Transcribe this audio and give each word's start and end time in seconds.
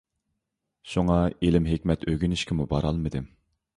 شۇڭا، 0.93 1.17
ئىلىم- 1.47 1.69
ھېكمەت 1.73 2.07
ئۆگىنىشكىمۇ 2.13 2.67
بارالمىدىم. 2.73 3.29